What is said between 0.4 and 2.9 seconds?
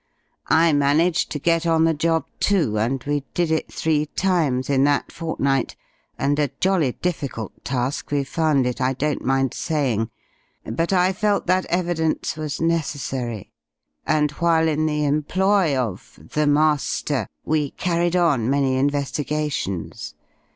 I managed to get on the job too,